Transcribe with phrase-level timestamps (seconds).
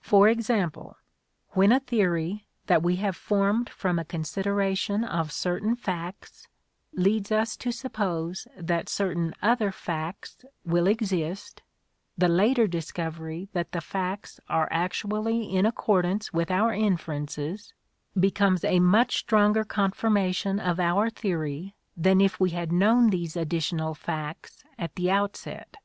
[0.00, 0.96] For example,
[1.50, 6.48] when a theory, that we have formed from a considera tion of certain facts,
[6.94, 11.62] leads us to suppose that certain other facts will exist,
[12.16, 17.72] the later discovery that the facts are actually in accordance with our inferences
[18.18, 23.94] becomes a much stronger confirmation of our theory than if we had known these additional
[23.94, 25.76] facts at the outset.